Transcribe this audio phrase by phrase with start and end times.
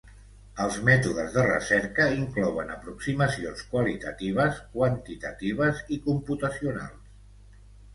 [0.63, 7.19] Els mètodes de recerca inclouen aproximacions qualitatives, quantitatives i computacionals.